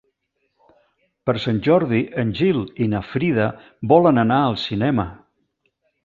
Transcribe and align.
Per 1.29 1.33
Sant 1.41 1.59
Jordi 1.67 1.99
en 2.23 2.31
Gil 2.39 2.57
i 2.85 2.87
na 2.93 3.01
Frida 3.09 3.45
volen 3.91 4.23
anar 4.23 4.39
al 4.47 4.57
cinema. 4.63 5.07